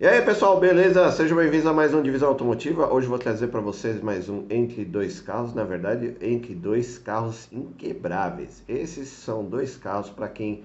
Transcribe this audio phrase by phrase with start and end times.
[0.00, 1.12] E aí pessoal, beleza?
[1.12, 2.92] Sejam bem-vindos a mais um Divisão Automotiva.
[2.92, 7.46] Hoje vou trazer para vocês mais um entre dois carros, na verdade, entre dois carros
[7.52, 8.64] inquebráveis.
[8.66, 10.64] Esses são dois carros para quem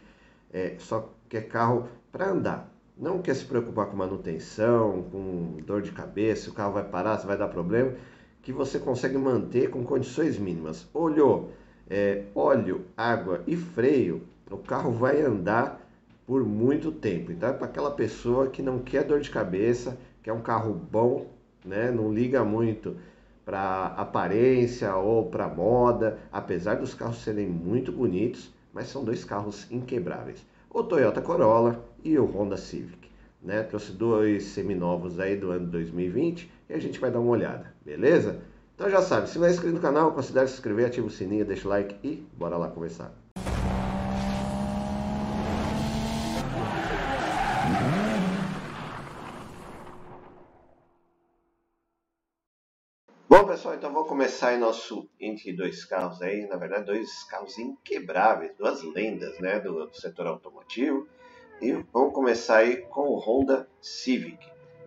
[0.52, 5.92] é, só quer carro para andar, não quer se preocupar com manutenção, com dor de
[5.92, 7.94] cabeça, o carro vai parar, se vai dar problema,
[8.42, 10.88] que você consegue manter com condições mínimas.
[10.94, 11.52] Olhou,
[11.88, 15.87] é, óleo, água e freio, o carro vai andar
[16.28, 17.32] por muito tempo.
[17.32, 21.32] Então é para aquela pessoa que não quer dor de cabeça, quer um carro bom,
[21.64, 21.90] né?
[21.90, 22.98] não liga muito
[23.46, 29.66] para aparência ou para moda, apesar dos carros serem muito bonitos, mas são dois carros
[29.72, 30.46] inquebráveis.
[30.70, 33.10] O Toyota Corolla e o Honda Civic.
[33.42, 33.64] Né?
[33.64, 38.42] Trouxe dois seminovos aí do ano 2020 e a gente vai dar uma olhada, beleza?
[38.76, 41.46] Então já sabe, se não é inscrito no canal, considere se inscrever, ativa o sininho,
[41.46, 43.14] deixa o like e bora lá começar.
[53.30, 57.58] Bom pessoal, então vamos começar aí nosso entre dois carros aí, na verdade dois carros
[57.58, 61.08] inquebráveis, duas lendas né, do, do setor automotivo.
[61.60, 64.38] E vamos começar aí com o Honda Civic.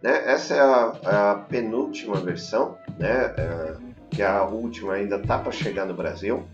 [0.00, 0.22] Né?
[0.24, 3.34] Essa é a, a penúltima versão, né?
[3.36, 3.77] É,
[4.08, 6.44] que a última ainda está para chegar no Brasil.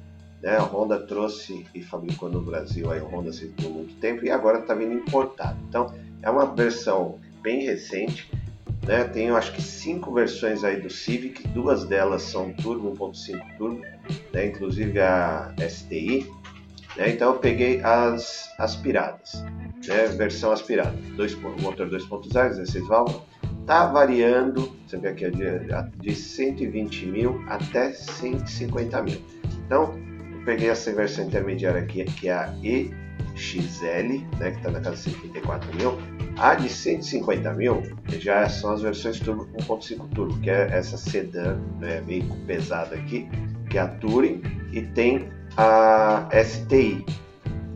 [0.42, 0.56] Né?
[0.56, 4.30] A Honda trouxe e fabricou no Brasil aí o Honda Civic por muito tempo e
[4.30, 5.58] agora está vindo importado.
[5.68, 5.92] Então
[6.22, 8.30] é uma versão bem recente
[8.86, 9.04] né?
[9.04, 13.82] Tem acho que cinco versões aí do Civic, duas delas são turbo 1.5 turbo,
[14.32, 14.46] né?
[14.46, 16.30] inclusive a STI.
[16.96, 17.10] Né?
[17.10, 19.44] Então eu peguei as aspiradas,
[19.86, 20.06] né?
[20.16, 23.22] versão aspirada, dois, motor 2.0, 16 válvulas,
[23.66, 25.44] tá variando, você vê aqui é de,
[26.00, 29.20] de 120 mil até 150 mil.
[29.66, 29.92] Então
[30.32, 34.52] eu peguei essa versão intermediária aqui, que é a EXL, né?
[34.52, 37.82] que está na casa de 134 mil a de 150 mil
[38.18, 43.28] já são as versões turbo 1.5 turbo, que é essa sedã né, veículo pesado aqui,
[43.70, 44.42] que é a Touring,
[44.72, 47.04] e tem a STI,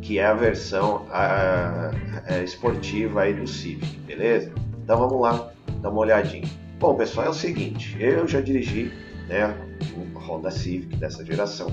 [0.02, 1.90] que é a versão a,
[2.28, 4.52] a, a esportiva aí do Civic, beleza?
[4.82, 5.50] Então vamos lá,
[5.80, 6.48] dar uma olhadinha.
[6.78, 8.92] Bom pessoal, é o seguinte, eu já dirigi
[9.26, 9.54] né,
[9.96, 11.68] um Honda Civic dessa geração,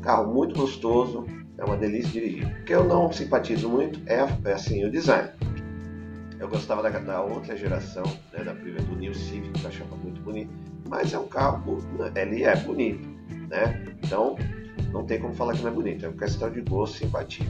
[0.00, 1.26] carro muito gostoso,
[1.58, 2.46] é uma delícia dirigir.
[2.46, 5.28] O que eu não simpatizo muito é, é assim o design
[6.42, 9.94] eu gostava da, da outra geração, né, da primeira, do New Civic, que eu achava
[9.94, 10.50] muito bonito.
[10.88, 11.78] Mas é um carro,
[12.16, 13.08] ele é bonito,
[13.48, 13.84] né?
[14.02, 14.36] Então,
[14.92, 16.04] não tem como falar que não é bonito.
[16.04, 17.46] É uma questão de gosto, simpatia.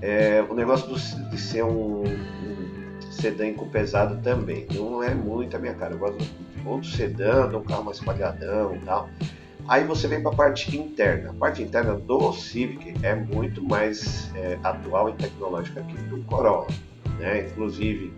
[0.00, 0.94] É, o negócio do,
[1.28, 5.92] de ser um, um sedã com pesado também não é muito a minha cara.
[5.92, 9.10] Eu gosto de outro sedã, de um carro mais palhadão e tal.
[9.68, 11.30] Aí você vem para a parte interna.
[11.30, 16.66] A parte interna do Civic é muito mais é, atual e tecnológica que do Corolla
[17.18, 17.46] né?
[17.46, 18.12] Inclusive,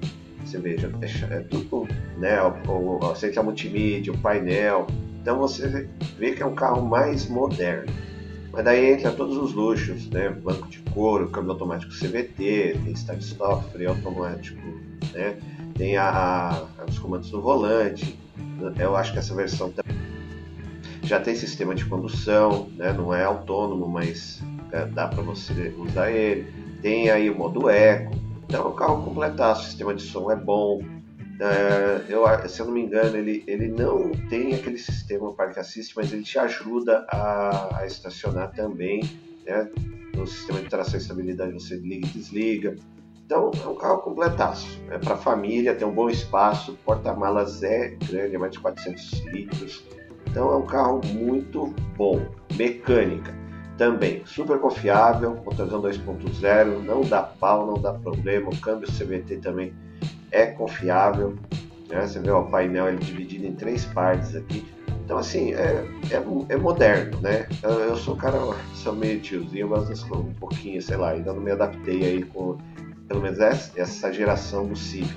[0.45, 1.89] você veja, é, é tudo,
[2.19, 2.41] né?
[2.67, 4.87] O, o, aceita multimídia, o painel.
[5.21, 5.89] Então você
[6.19, 7.93] vê que é um carro mais moderno.
[8.53, 10.29] Mas daí entra todos os luxos, né?
[10.31, 14.61] Banco de couro, câmbio automático CVT, tem start-stop, freio automático,
[15.13, 15.37] né?
[15.77, 18.19] Tem a, a, os comandos no volante.
[18.79, 19.73] Eu acho que essa versão
[21.03, 22.93] já tem sistema de condução, né?
[22.93, 26.53] Não é autônomo, mas é, dá para você usar ele.
[26.83, 28.13] Tem aí o modo eco,
[28.51, 30.83] então, o carro completaço, o sistema de som é bom.
[31.39, 35.93] É, eu, se eu não me engano, ele, ele não tem aquele sistema Park Assist,
[35.95, 39.09] mas ele te ajuda a, a estacionar também.
[39.47, 39.71] Né?
[40.17, 42.77] No sistema de tração e estabilidade você liga e desliga.
[43.25, 44.81] Então, é um carro completaço.
[44.91, 49.85] É para família, tem um bom espaço, porta-malas é grande, é mais de 400 litros.
[50.27, 52.21] Então, é um carro muito bom.
[52.57, 53.40] Mecânica
[53.81, 59.73] também super confiável, motorzão 2.0, não dá pau, não dá problema, o câmbio CVT também
[60.31, 61.35] é confiável,
[61.89, 62.07] né?
[62.07, 64.67] você vê o painel ele dividido em três partes aqui,
[65.03, 67.47] então assim, é, é, é moderno, né?
[67.63, 68.37] Eu, eu, sou cara,
[68.75, 72.59] sou meio tiozinho, mas um pouquinho, sei lá, ainda não me adaptei aí com,
[73.09, 75.17] pelo menos essa, essa geração do Civic,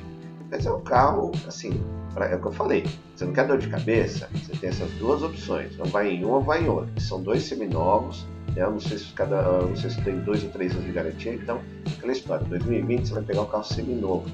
[0.50, 1.84] mas é um carro, assim,
[2.14, 4.90] pra, é o que eu falei, você não quer dor de cabeça, você tem essas
[4.92, 8.26] duas opções, ou vai em um ou vai em outro, são dois seminovos,
[8.56, 11.34] eu não sei se cada, não sei se tem dois ou três anos de garantia,
[11.34, 11.60] então
[11.98, 12.46] aquela história.
[12.46, 14.26] 2020 você vai pegar um carro seminovo,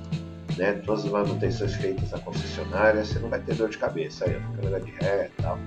[0.58, 0.74] né?
[0.86, 4.40] Todas as manutenções feitas na concessionária, você não vai ter dor de cabeça aí, a
[4.58, 5.58] câmera de ré e tal.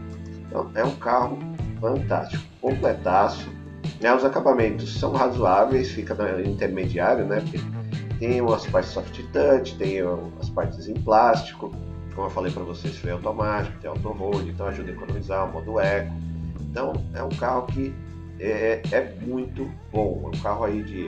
[0.47, 1.39] Então é um carro
[1.81, 3.49] fantástico, completaço.
[4.01, 4.15] Né?
[4.15, 7.41] Os acabamentos são razoáveis, fica no intermediário, né?
[7.41, 7.59] Porque
[8.19, 9.99] tem umas partes soft touch, tem
[10.41, 11.73] as partes em plástico,
[12.13, 15.53] como eu falei para vocês, freio automático, tem auto hold, então ajuda a economizar, o
[15.53, 16.13] modo eco.
[16.61, 17.95] Então é um carro que
[18.41, 20.23] é, é muito bom.
[20.25, 21.07] É um carro aí de,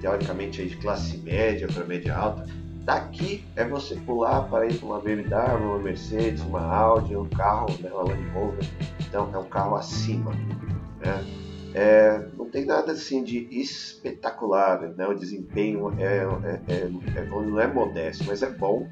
[0.00, 2.46] teoricamente, aí de classe média para média alta.
[2.84, 7.68] Daqui é você pular para ir para uma BMW, uma Mercedes, uma Audi, um carro,
[7.80, 8.64] né, uma Land Rover.
[9.00, 10.32] Então é um carro acima.
[11.04, 11.26] Né?
[11.74, 15.06] É, não tem nada assim de espetacular, né?
[15.06, 18.88] o desempenho é, é, é, é, não é modesto, mas é bom.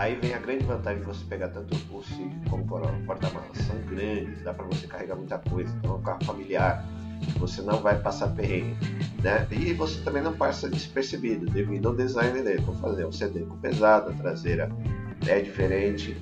[0.00, 3.58] Aí vem a grande vantagem de você pegar tanto o Civic como o porta-malas.
[3.58, 5.70] São grandes, dá para você carregar muita coisa.
[5.76, 6.88] Então é um carro familiar,
[7.36, 8.78] você não vai passar perrengue.
[9.22, 9.46] Né?
[9.50, 12.62] E você também não passa despercebido devido ao design dele.
[12.62, 14.70] Vou fazer um CD pesado, a traseira
[15.28, 16.16] é diferente.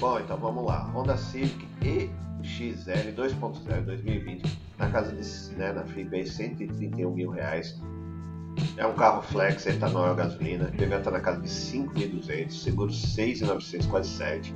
[0.00, 0.82] Bom, então vamos lá.
[0.92, 7.80] Honda Civic EXL 2.0 2020 na casa de né, na Freeway 131 mil reais.
[8.76, 10.64] É um carro flex, etanol a gasolina.
[10.64, 14.54] O IPVA está na casa de 5.200, seguro 6.900, quase 7.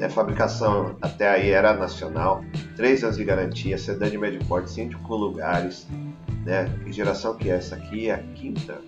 [0.00, 2.42] A fabricação até aí era nacional,
[2.76, 5.86] 3 anos de garantia, sedã de médio porte, 5 lugares.
[6.44, 6.64] Né?
[6.84, 8.08] Que geração que é essa aqui?
[8.08, 8.80] É a quinta,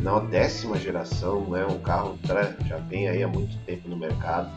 [0.00, 1.66] não a décima geração, né?
[1.66, 2.18] um carro
[2.66, 4.50] já vem aí há muito tempo no mercado.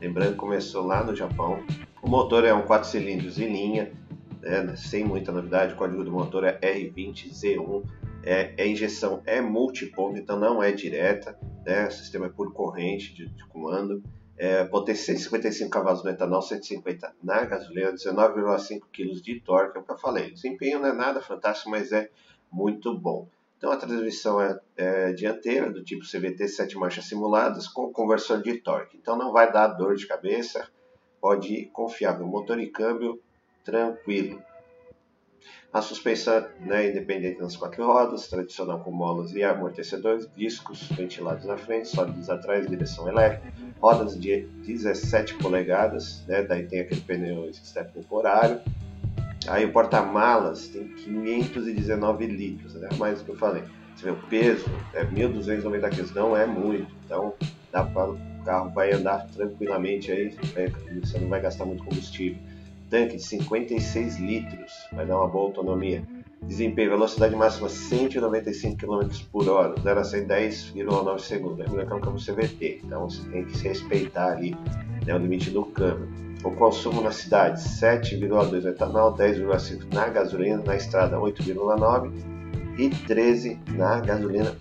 [0.00, 1.58] Lembrando que começou lá no Japão.
[2.02, 3.92] O motor é um 4 cilindros em linha,
[4.40, 4.74] né?
[4.76, 5.72] sem muita novidade.
[5.72, 7.82] O código do motor é R20Z1.
[8.26, 11.38] É, a injeção é multiponto, então não é direta.
[11.64, 11.86] Né?
[11.86, 14.02] O sistema é por corrente de, de comando
[14.36, 19.84] é, potência 155 cavalos no etanol, 150 na gasolina, 19,5 kg de torque, é o
[19.84, 20.30] que eu falei.
[20.30, 22.10] Desempenho não é nada fantástico, mas é
[22.50, 23.28] muito bom.
[23.56, 28.58] Então a transmissão é, é dianteira, do tipo CVT, 7 marchas simuladas, com conversor de
[28.58, 28.98] torque.
[28.98, 30.68] Então não vai dar dor de cabeça,
[31.20, 32.26] pode ir confiável.
[32.26, 33.20] Motor e câmbio
[33.64, 34.42] tranquilo.
[35.76, 41.58] A suspensão né, independente nas quatro rodas, tradicional com molas e amortecedores, discos ventilados na
[41.58, 47.92] frente, sólidos atrás, direção elétrica, rodas de 17 polegadas, né, daí tem aquele pneu step
[47.92, 48.58] temporário.
[49.48, 53.62] Aí o porta-malas tem 519 litros, né, mais do que eu falei.
[53.94, 54.64] Você vê o peso,
[54.94, 57.34] é 1.290 quilos, não é muito, então
[57.70, 60.34] dá para o carro vai andar tranquilamente aí,
[61.02, 62.55] você não vai gastar muito combustível
[62.90, 66.02] tanque de 56 litros, vai dar uma boa autonomia.
[66.42, 71.66] Desempenho, velocidade máxima 195 km por hora, 0 a 100 10,9 segundos.
[71.66, 74.56] É um câmbio CVT, então você tem que se respeitar ali
[75.04, 76.08] né, o limite do câmbio.
[76.44, 82.12] O consumo na cidade 7,2 no etanol, 10,5 na gasolina, na estrada 8,9
[82.78, 84.54] e 13 na gasolina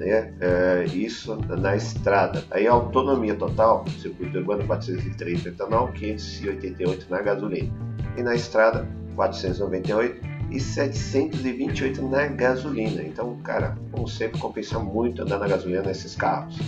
[0.00, 0.32] né?
[0.40, 2.42] É, isso na estrada.
[2.50, 7.70] Aí a autonomia total, circuito urbano 403 etanol, 588 na gasolina.
[8.16, 13.02] E na estrada 498 e 728 na gasolina.
[13.02, 16.58] Então, cara, como sempre, compensa muito andar na gasolina nesses carros.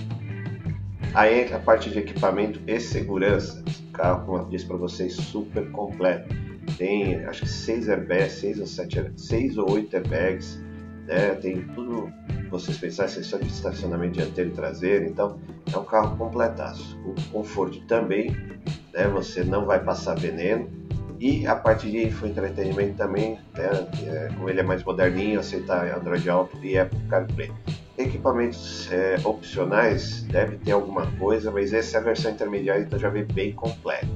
[1.15, 3.63] Aí entra a parte de equipamento e segurança.
[3.93, 6.35] Carro, como eu disse para vocês, super completo.
[6.79, 10.63] Tem acho que 6 airbags, 6 ou 7, 6 ou 8 airbags
[11.13, 11.35] né?
[11.35, 12.11] tem tudo
[12.51, 15.39] vocês pensarem, sessão de estacionamento dianteiro e traseiro, então
[15.73, 16.99] é um carro completaço.
[17.05, 18.31] O conforto também,
[18.93, 19.09] né?
[19.09, 20.69] você não vai passar veneno.
[21.19, 23.89] E a parte de infoentretenimento também, né?
[24.07, 27.53] é, como ele é mais moderninho, aceita Android Auto e Apple CarPlay.
[27.97, 33.09] Equipamentos é, opcionais deve ter alguma coisa, mas essa é a versão intermediária, então já
[33.09, 34.09] vem bem completo.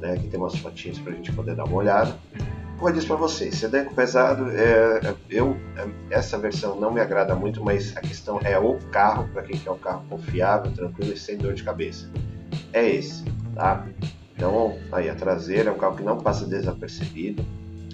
[0.00, 0.14] Né?
[0.14, 2.14] Aqui tem umas fotinhas para a gente poder dar uma olhada.
[2.78, 7.00] Como eu disse para vocês, sedã pesado, é, é, eu, é, essa versão não me
[7.00, 11.12] agrada muito, mas a questão é o carro, para quem quer um carro confiável, tranquilo
[11.12, 12.08] e sem dor de cabeça.
[12.72, 13.84] É esse, tá?
[14.36, 17.44] Então, aí a traseira é um carro que não passa desapercebido,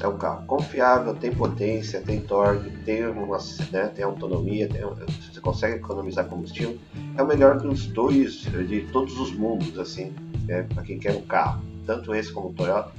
[0.03, 3.39] é um carro confiável, tem potência, tem torque, tem, uma,
[3.73, 6.77] né, tem autonomia, tem, você consegue economizar combustível.
[7.17, 10.13] É o melhor dos dois, de todos os mundos, assim,
[10.47, 11.63] é, para quem quer um carro.
[11.87, 12.93] Tanto esse como o Toyota,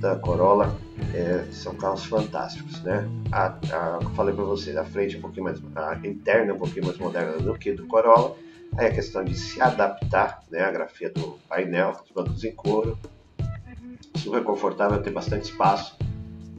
[0.00, 0.74] da Corolla
[1.14, 3.06] é, são carros fantásticos, né?
[3.30, 6.58] A, a, falei para vocês, a frente é um pouquinho mais, a interna é um
[6.58, 8.34] pouquinho mais moderna do que do Corolla.
[8.76, 10.62] Aí a questão de se adaptar, né?
[10.62, 12.98] A grafia do painel, os bancos em couro,
[14.16, 15.98] super confortável, tem bastante espaço,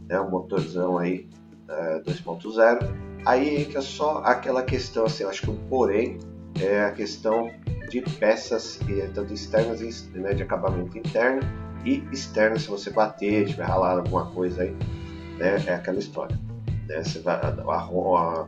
[0.08, 0.20] né?
[0.20, 1.28] Um motorzão aí
[1.68, 2.96] é, 2.0.
[3.26, 6.20] Aí entra só aquela questão, assim, acho que o porém
[6.60, 7.50] é a questão
[7.90, 8.80] de peças,
[9.14, 11.42] tanto externas né, de acabamento interno
[11.86, 14.76] e externa se você bater, tiver ralado alguma coisa aí,
[15.38, 16.38] né, é aquela história.
[16.88, 18.48] Né, vai, a,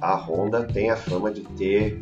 [0.00, 2.00] a, a, Honda tem a fama de ter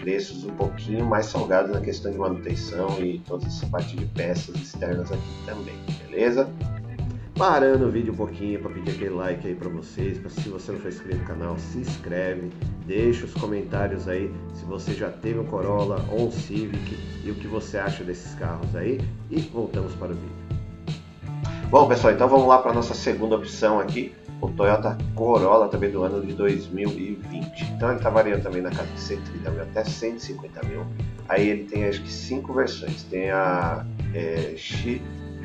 [0.00, 4.54] preços um pouquinho mais salgados na questão de manutenção e toda essa parte de peças
[4.56, 5.74] externas aqui também,
[6.08, 6.48] beleza?
[7.42, 10.16] Parando o vídeo um pouquinho para pedir aquele like aí para vocês.
[10.16, 12.52] Pra, se você não for inscrito no canal, se inscreve,
[12.86, 17.34] deixa os comentários aí se você já teve um Corolla ou um Civic e o
[17.34, 19.00] que você acha desses carros aí.
[19.28, 20.30] E voltamos para o vídeo.
[21.68, 24.14] Bom pessoal, então vamos lá para nossa segunda opção aqui.
[24.40, 27.64] o Toyota Corolla também do ano de 2020.
[27.74, 30.86] Então ele está variando também na casa de 130 mil até 150 mil.
[31.28, 33.02] Aí ele tem acho que cinco versões.
[33.02, 33.84] Tem a
[34.14, 35.00] é, X,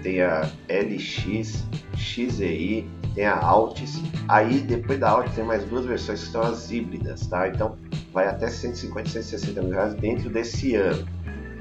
[0.08, 1.66] tem a LX,
[1.98, 4.02] XEI, tem a Altis.
[4.30, 7.50] Aí depois da Altis tem mais duas versões que são as híbridas, tá?
[7.50, 7.78] Então
[8.14, 11.06] vai até 150, 160 mil reais dentro desse ano.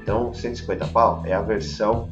[0.01, 2.09] Então 150 pau é a versão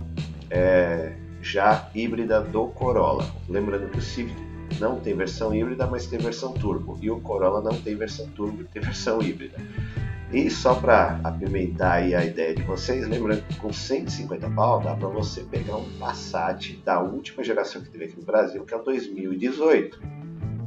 [0.51, 3.25] é, já híbrida do Corolla.
[3.47, 4.35] Lembrando que o Civic
[4.77, 6.99] não tem versão híbrida, mas tem versão turbo.
[7.01, 9.55] E o Corolla não tem versão turbo, tem versão híbrida.
[10.35, 14.93] E só para apimentar aí a ideia de vocês, lembrando que com 150 pau dá
[14.93, 18.77] para você pegar um Passat da última geração que teve aqui no Brasil, que é
[18.77, 19.97] o 2018.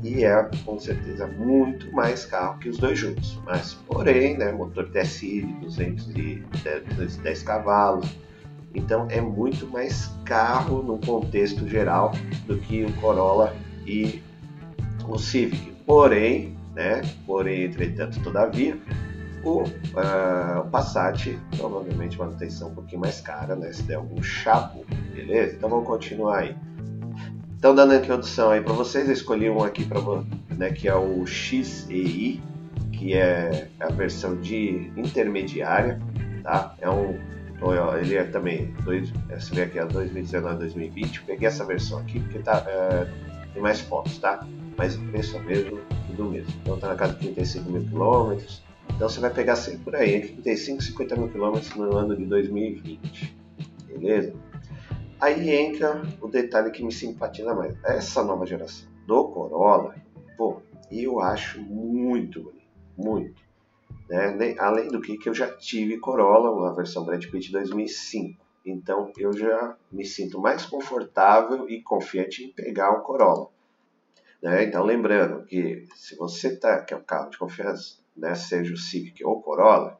[0.03, 3.39] E é com certeza muito mais carro que os dois juntos.
[3.45, 8.09] Mas, porém, né, motor TSI de 210 cavalos,
[8.75, 12.13] então é muito mais carro no contexto geral
[12.47, 13.55] do que o Corolla
[13.87, 14.23] e
[15.07, 15.73] o Civic.
[15.85, 18.79] Porém, né, porém, entretanto, todavia,
[19.45, 25.57] o, uh, Passat provavelmente manutenção um pouquinho mais cara, né, se der algum chapo, beleza?
[25.57, 26.57] Então vamos continuar aí.
[27.57, 30.01] Então dando a introdução aí para vocês, eu escolhi um aqui para
[30.57, 32.43] né, que é o XEI,
[32.93, 36.01] que é a versão de intermediária,
[36.43, 36.75] tá?
[36.81, 37.19] É um
[38.01, 41.23] ele é também, dois, você vê aqui, é 2019 2020.
[41.23, 43.07] Peguei essa versão aqui porque tá, é,
[43.53, 44.47] tem mais fotos, tá?
[44.77, 46.53] Mas o preço é mesmo, tudo mesmo.
[46.63, 48.63] Então tá na casa de 35 mil quilômetros.
[48.99, 52.17] Então você vai pegar sempre por aí, entre 35 e 50 mil quilômetros no ano
[52.17, 53.33] de 2020.
[53.87, 54.35] Beleza?
[55.21, 57.77] Aí entra o detalhe que me simpatiza mais.
[57.85, 59.95] Essa nova geração do Corolla,
[60.37, 62.67] pô, eu acho muito bonito.
[62.97, 63.41] Muito.
[64.09, 64.57] Né?
[64.59, 68.45] Além do que, que eu já tive Corolla, uma versão Brad Pitt 2005.
[68.67, 73.47] Então eu já me sinto mais confortável e confiante em pegar o Corolla.
[74.43, 74.65] Né?
[74.65, 79.25] Então lembrando que se você tá, quer um carro de confiança, né, seja o Civic
[79.25, 79.99] ou Corolla,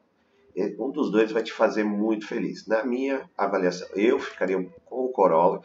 [0.77, 2.67] um dos dois vai te fazer muito feliz.
[2.67, 5.61] Na minha avaliação, eu ficaria com o Corolla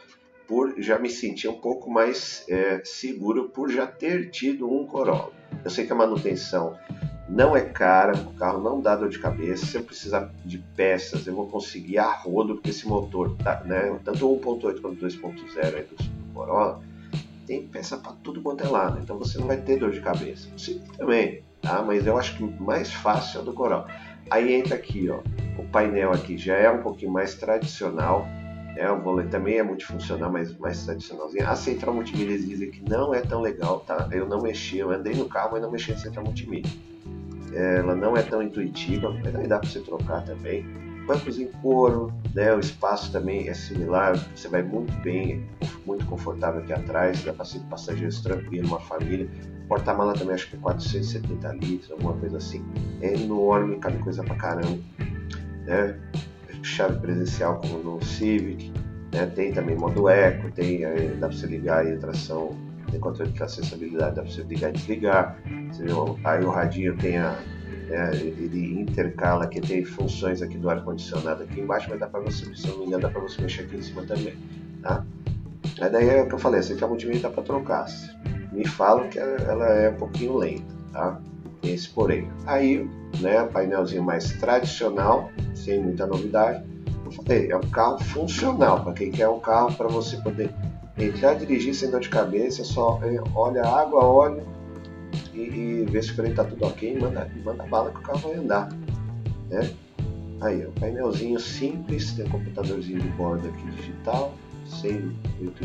[0.47, 5.31] por já me sentir um pouco mais é, seguro por já ter tido um Corolla.
[5.63, 6.77] Eu sei que a manutenção
[7.27, 9.65] não é cara, o carro não dá dor de cabeça.
[9.65, 13.99] Se eu precisar de peças, eu vou conseguir a rodo, porque esse motor, tá, né,
[14.03, 16.81] tanto o 1.8 quanto o 2.0 aí do Corolla,
[17.47, 20.47] tem peça para tudo quanto é lado, então você não vai ter dor de cabeça.
[20.57, 21.81] Sim, também, tá?
[21.81, 23.87] Mas eu acho que mais fácil é do Corolla.
[24.29, 25.19] Aí entra aqui, ó,
[25.59, 28.27] o painel aqui já é um pouquinho mais tradicional,
[28.75, 28.89] né?
[28.91, 31.47] O volante também é multifuncional, mas mais tradicionalzinho.
[31.47, 34.07] A central multimídia dizem que não é tão legal, tá?
[34.11, 36.71] Eu não mexi, eu andei no carro, mas não mexi na central multimídia
[37.55, 40.65] ela não é tão intuitiva, mas aí dá para você trocar também.
[41.07, 42.53] Bancos em couro, né?
[42.53, 45.45] o espaço também é similar, você vai muito bem,
[45.85, 49.29] muito confortável aqui atrás, dá para ser passageiros tranquilo, uma família.
[49.67, 52.63] Porta-mala também acho que é 470 litros, alguma coisa assim.
[53.01, 54.79] É enorme, cabe coisa pra caramba.
[55.65, 55.99] Né?
[56.63, 58.71] Chave presencial como no Civic,
[59.13, 59.25] né?
[59.27, 60.81] tem também modo eco, tem,
[61.19, 62.55] dá para você ligar a tração
[62.95, 65.37] tem controle de acessibilidade, dá para você ligar e desligar.
[66.23, 67.37] Aí o radinho tem a,
[67.87, 72.21] né, ele intercala que tem funções aqui do ar condicionado aqui embaixo, mas dá para
[72.21, 74.35] você, se não me engano, dá para você mexer aqui em cima também,
[74.81, 75.05] tá?
[75.81, 77.85] Aí daí é o que eu falei, aqui a multimídia dá para trocar.
[78.55, 81.19] Me falam que ela é um pouquinho lenta, tá?
[81.61, 82.27] Tem esse porém.
[82.45, 86.63] Aí, né, painelzinho mais tradicional, sem muita novidade.
[87.03, 90.49] Eu falei, é um carro funcional, para quem quer um carro para você poder
[90.97, 94.43] entrar dirigir sem dor de cabeça, só é, olha água, óleo
[95.33, 98.01] e, e vê se o freio está tudo ok e manda, manda bala que o
[98.01, 98.69] carro vai andar.
[99.49, 99.69] Né?
[100.41, 104.33] Aí, o painelzinho simples, tem um computadorzinho de bordo aqui digital,
[104.65, 105.63] sem, muito,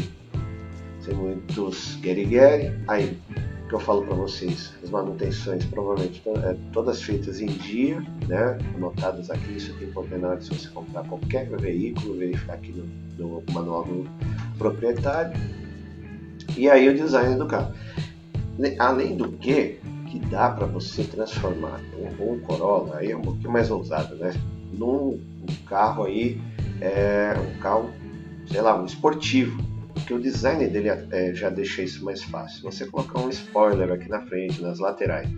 [1.00, 2.72] sem muitos guerigueri.
[2.88, 3.18] Aí,
[3.64, 8.58] o que eu falo para vocês, as manutenções provavelmente é, todas feitas em dia, né?
[8.74, 13.42] anotadas aqui, isso aqui é importante de você comprar qualquer veículo, verificar aqui no, no
[13.52, 14.08] manual do
[14.58, 15.32] proprietário.
[16.56, 17.72] E aí o design do carro.
[18.78, 19.78] Além do que,
[20.10, 24.32] que dá para você transformar um, um, Corolla, aí é um pouquinho mais ousado, né?
[24.72, 26.40] Num um carro aí,
[26.80, 27.90] é, um carro,
[28.50, 29.69] sei lá, um esportivo.
[30.10, 32.64] Porque o design dele é, já deixa isso mais fácil.
[32.64, 35.28] Você colocar um spoiler aqui na frente, nas laterais,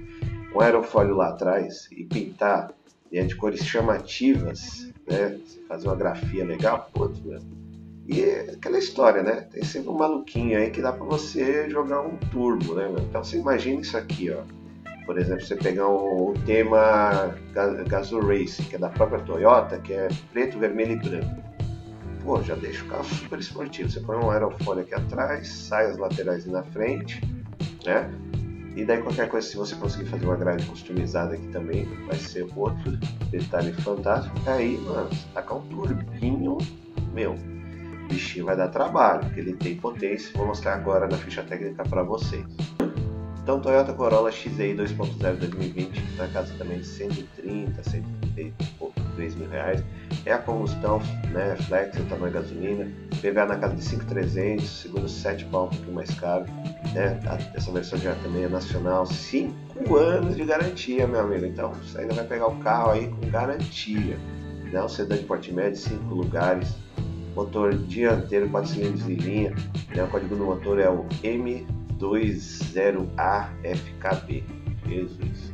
[0.55, 2.73] um aerofólio lá atrás e pintar
[3.13, 5.39] é de cores chamativas, né?
[5.69, 7.39] Fazer uma grafia legal, putz, meu,
[8.09, 9.47] e é aquela história, né?
[9.53, 12.91] Tem sempre um maluquinho aí que dá para você jogar um turbo, né?
[13.11, 14.41] Então você imagina isso aqui, ó.
[15.05, 17.35] Por exemplo, você pegar o, tema
[17.87, 21.52] Gazoo Race, que é da própria Toyota, que é preto, vermelho e branco.
[22.23, 23.91] Pô, já deixa o carro super esportivo.
[23.91, 27.21] Você põe um aerofólio aqui atrás, sai as laterais na frente,
[27.85, 28.11] né?
[28.77, 32.47] E daí qualquer coisa, se você conseguir fazer uma grade customizada aqui também, vai ser
[32.57, 32.97] outro
[33.31, 34.35] detalhe fantástico.
[34.47, 36.57] Aí, mano, tacar um turbinho,
[37.13, 40.31] meu, o bichinho vai dar trabalho, porque ele tem potência.
[40.35, 42.47] Vou mostrar agora na ficha técnica para vocês.
[43.43, 47.83] Então, Toyota Corolla XEI 2.0 2020, na casa também de 130,
[49.13, 49.83] 133 mil reais.
[50.27, 51.01] É a combustão,
[51.31, 52.91] né, flex, tamanho gasolina.
[53.21, 56.45] PVA na casa de 5.300, segundo 7 pau, um pouquinho mais caro.
[56.93, 57.19] Né?
[57.55, 59.07] Essa versão já também é nacional.
[59.07, 61.47] 5 anos de garantia, meu amigo.
[61.47, 64.19] Então, você ainda vai pegar o carro aí com garantia.
[64.71, 64.83] Né?
[64.83, 66.75] Um sedã de porte médio, 5 lugares.
[67.35, 69.55] Motor dianteiro, 4 cilindros de linha.
[69.95, 70.03] Né?
[70.03, 71.67] O código do motor é o M
[71.99, 74.45] 20AFKB.
[74.87, 75.53] Jesus.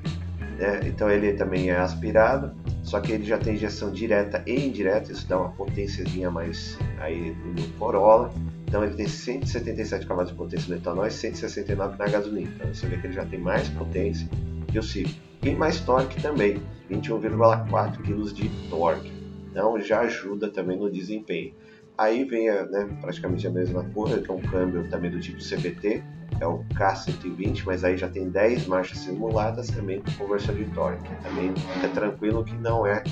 [0.59, 0.81] Né?
[0.87, 2.53] Então ele também é aspirado,
[2.88, 7.37] só que ele já tem injeção direta e indireta, isso dá uma potênciazinha mais aí
[7.54, 8.33] no Corolla.
[8.66, 12.50] Então ele tem 177 cavalos de potência no etanol e 169 na gasolina.
[12.57, 14.26] Então você vê que ele já tem mais potência
[14.68, 15.21] que o Civic.
[15.42, 19.12] E mais torque também, 21,4 kg de torque.
[19.50, 21.52] Então já ajuda também no desempenho.
[21.99, 26.00] Aí vem né, praticamente a mesma coisa, que é um câmbio também do tipo CVT,
[26.40, 31.11] é o K120, mas aí já tem 10 marchas simuladas também com conversor de torque.
[31.23, 33.02] Também fica tranquilo que não é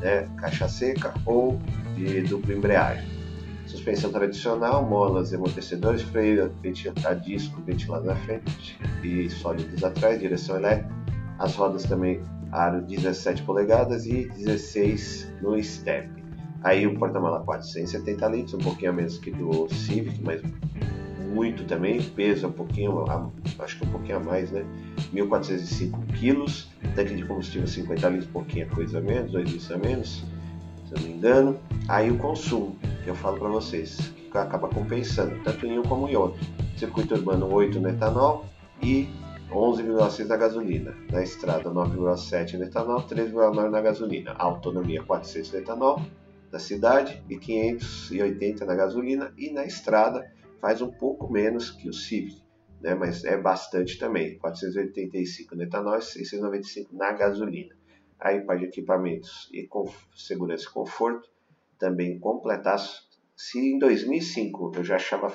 [0.00, 1.58] né, caixa seca ou
[1.96, 3.04] de dupla embreagem.
[3.66, 6.52] Suspensão tradicional, molas, amortecedores, freio
[7.04, 10.94] a disco ventilado na frente e sólidos atrás, direção elétrica.
[11.40, 16.27] As rodas também aro 17 polegadas e 16 no step.
[16.62, 20.42] Aí o porta-mala 470 litros, um pouquinho a menos que do Civic, mas
[21.32, 23.04] muito também, peso um pouquinho,
[23.58, 24.64] acho que um pouquinho a mais, né?
[25.12, 30.24] 1.405 quilos, tanque de combustível 50 litros, pouquinha coisa a menos, 2 litros a menos,
[30.86, 31.58] se eu não me engano.
[31.86, 36.08] Aí o consumo, que eu falo para vocês, que acaba compensando, tanto em um como
[36.08, 36.40] em outro.
[36.76, 38.46] Circuito urbano 8 no etanol
[38.82, 39.08] e
[39.50, 40.94] 11,6 na gasolina.
[41.10, 44.34] Na estrada 9,7 no etanol, 3,9 na gasolina.
[44.38, 46.02] Autonomia 400 no etanol,
[46.50, 50.30] na cidade e 580 na gasolina e na estrada
[50.60, 52.42] faz um pouco menos que o Civic,
[52.80, 52.94] né?
[52.94, 57.76] mas é bastante também, 485 no etanol e 695 na gasolina.
[58.18, 59.84] Aí para equipamentos e com
[60.16, 61.28] segurança e conforto,
[61.78, 63.08] também completaço.
[63.36, 65.32] Se em 2005 eu já achava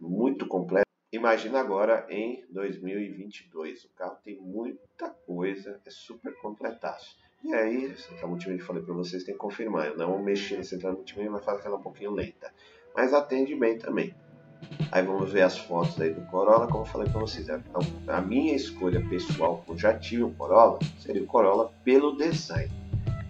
[0.00, 3.84] muito completo, imagina agora em 2022.
[3.84, 7.21] O carro tem muita coisa, é super completaço.
[7.44, 9.88] E aí, a multimídia falei para vocês, tem que confirmar.
[9.88, 12.52] Eu não mexi nessa entrada multimídia, mas fala que ela é um pouquinho lenta.
[12.94, 14.14] Mas atende bem também.
[14.92, 17.48] Aí vamos ver as fotos aí do Corolla, como eu falei para vocês.
[17.48, 22.70] Então, a minha escolha pessoal, eu já tive um Corolla, seria o Corolla pelo design,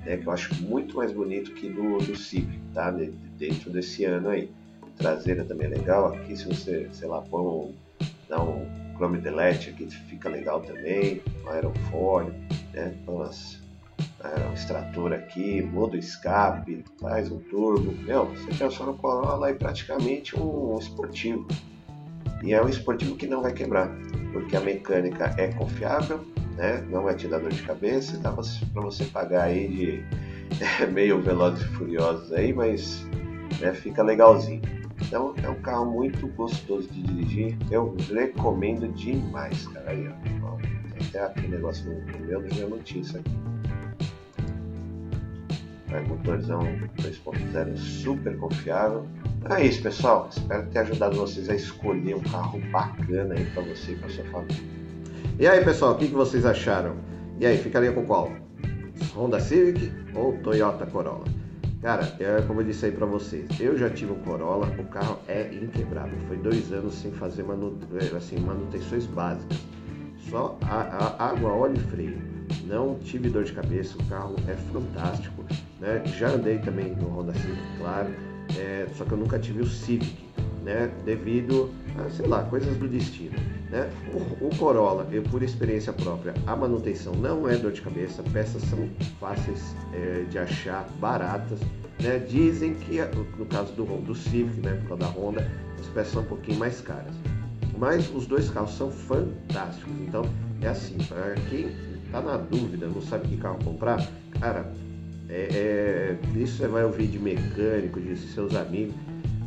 [0.04, 2.90] né, que eu acho muito mais bonito que do, do Civic, tá?
[2.90, 4.50] Dentro desse ano aí.
[4.98, 6.12] Traseira também é legal.
[6.12, 7.74] Aqui, se você, sei lá, põe um,
[8.28, 11.22] dá um Chrome Delete aqui, fica legal também.
[11.44, 12.34] Um aerofólio,
[12.74, 12.94] né?
[13.06, 13.61] Umas
[14.24, 17.92] é, um extrator aqui, muda o escape, faz um turbo.
[18.02, 21.46] Meu, você transforma o Corolla em praticamente um esportivo.
[22.42, 23.88] E é um esportivo que não vai quebrar,
[24.32, 26.24] porque a mecânica é confiável,
[26.56, 26.84] né?
[26.90, 30.04] não vai te dar dor de cabeça, dá para você pagar aí de
[30.82, 33.06] é, meio velozes e furiosos aí, mas
[33.60, 34.60] né, fica legalzinho.
[35.00, 39.90] Então é um carro muito gostoso de dirigir, eu recomendo demais, cara.
[39.90, 40.08] Aí,
[40.42, 40.56] ó,
[41.08, 43.51] até aquele negócio no meu, já não tinha aqui.
[46.00, 46.60] Motorzão
[46.98, 49.06] 2.0 super confiável.
[49.38, 50.28] Então é isso, pessoal.
[50.30, 54.24] Espero ter ajudado vocês a escolher um carro bacana aí para você e para sua
[54.24, 54.62] família.
[55.38, 56.96] E aí, pessoal, o que, que vocês acharam?
[57.38, 58.32] E aí, ficaria com qual?
[59.14, 61.24] Honda Civic ou Toyota Corolla?
[61.80, 65.18] Cara, é como eu disse aí para vocês, eu já tive um Corolla, o carro
[65.26, 66.16] é inquebrável.
[66.28, 67.76] Foi dois anos sem fazer manu...
[68.16, 69.58] assim, manutenções básicas.
[70.30, 72.31] Só a, a, água, óleo e freio
[72.66, 75.44] não tive dor de cabeça, o carro é fantástico.
[75.80, 76.02] Né?
[76.06, 78.08] Já andei também no Honda Civic, claro,
[78.56, 80.16] é, só que eu nunca tive o Civic,
[80.64, 80.90] né?
[81.04, 83.36] devido a, sei lá, coisas do destino.
[83.70, 83.90] Né?
[84.12, 88.62] O, o, Corolla, eu por experiência própria, a manutenção não é dor de cabeça, peças
[88.62, 88.88] são
[89.18, 91.58] fáceis é, de achar, baratas.
[92.00, 92.18] Né?
[92.18, 92.98] Dizem que,
[93.38, 96.58] no caso do, do Civic, né, por causa da Honda, as peças são um pouquinho
[96.58, 97.14] mais caras.
[97.78, 99.92] Mas os dois carros são fantásticos.
[100.06, 100.22] Então,
[100.60, 101.72] é assim, para quem
[102.12, 104.06] tá na dúvida, não sabe que carro comprar,
[104.38, 104.70] cara,
[105.28, 108.94] é, é, isso você vai ouvir de mecânico, de seus amigos.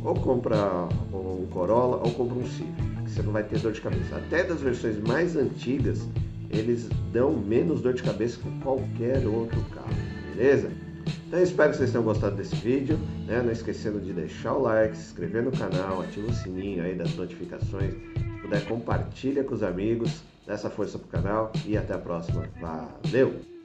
[0.04, 2.72] Ou compra um Corolla ou compra um Civic,
[3.04, 4.16] que você não vai ter dor de cabeça.
[4.16, 6.06] Até das versões mais antigas,
[6.50, 9.88] eles dão menos dor de cabeça que qualquer outro carro,
[10.34, 10.70] beleza?
[11.26, 13.42] Então espero que vocês tenham gostado desse vídeo, né?
[13.42, 17.14] não esquecendo de deixar o like, se inscrever no canal, ativar o sininho aí das
[17.16, 17.94] notificações
[18.46, 22.48] puder, compartilha com os amigos, dá essa força pro canal e até a próxima.
[22.60, 23.55] Valeu!